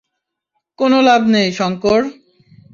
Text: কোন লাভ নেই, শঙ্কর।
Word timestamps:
কোন 0.79 0.91
লাভ 1.01 1.21
নেই, 1.27 1.47
শঙ্কর। 1.51 2.01